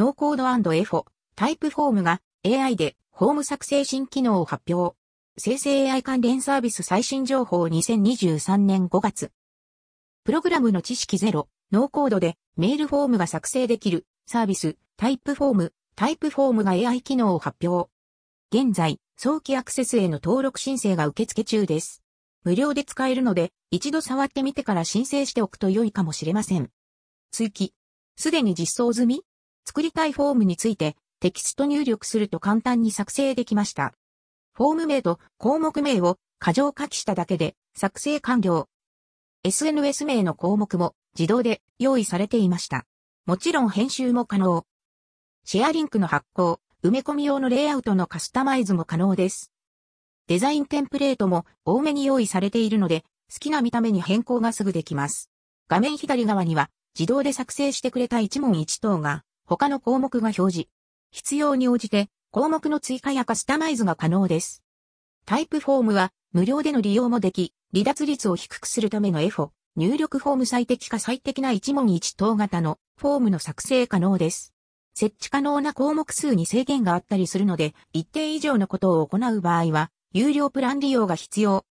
[0.00, 4.96] ノーコード EFO、Typeform が AI でフォーム作成新機能を発表。
[5.36, 9.30] 生成 AI 関連サービス最新情報2023年5月。
[10.24, 17.90] プログラムの知識ゼロ、ノーコードでメールフォームが作成できるサービス Typeform、Typeform が AI 機能を発表。
[18.50, 22.02] 現在、早期アクセスへの登録申請が受付中です。
[22.42, 26.70] 無料で使えるので、一度触ってみてから申請しておくと良いかもしれません。
[27.32, 27.74] 追記。
[28.16, 29.24] すでに実装済み？
[29.70, 33.94] 作りたいフォームについてテキスト入力すると簡単に作成できました。
[34.52, 38.66] フォーム名と項目名を過剰書きしただけで作成完了。
[39.44, 42.84] SNS 名の項目も自動で用意されていました。
[43.26, 44.66] もちろん編集も可能。
[45.44, 49.52] シェアリンクの発行、埋め込み用のレイアウトのカスタマイズも可能です。
[50.26, 55.30] デザインテンプレートも多めに用意されているので、好きな見た目に変更がすぐできます。
[55.68, 59.22] 画面左側には自動で作成してくれた一問一答が
[59.56, 60.68] 他の項目が表示。
[61.10, 64.62] 必要に応じて項目の追加やカスタマイズが可能です。
[65.26, 74.54] タイプフォームは無料での利用もでき、離脱率を低くするための FO、入力フォーム最適化最適な一問一答型のフォームの作成可能です。
[74.94, 81.64] 設置可能な項目数に制限があったりするので、一定以上のことを行う場合は、有料プラン利用が必要。